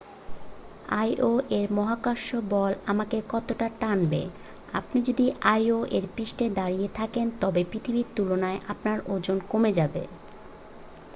আইও-এর 0.95 1.67
মহাকর্ষ 1.73 2.27
বল 2.51 2.71
আমাকে 2.85 3.17
কতটা 3.29 3.67
টানবে 3.79 4.21
আপনি 4.73 4.99
যদি 5.07 5.25
আইও-এর 5.53 6.05
পৃষ্ঠে 6.15 6.45
দাঁড়িয়ে 6.51 6.87
থাকেন 6.95 7.27
তবে 7.41 7.61
পৃথিবীর 7.71 8.07
তুলনায় 8.15 8.59
আপনার 8.67 8.97
ওজন 9.07 9.37
কমে 9.49 9.71
যাবে 9.73 10.03